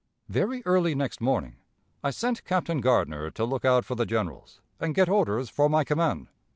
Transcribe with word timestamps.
"Very 0.29 0.63
early 0.65 0.95
next 0.95 1.21
morning, 1.21 1.57
I 2.03 2.09
sent 2.09 2.43
Captain 2.43 2.81
Gardner 2.81 3.29
to 3.29 3.45
look 3.45 3.63
out 3.63 3.85
for 3.85 3.93
the 3.93 4.07
generals, 4.07 4.59
and 4.79 4.95
get 4.95 5.07
orders 5.09 5.47
for 5.47 5.69
my 5.69 5.83
command. 5.83 6.29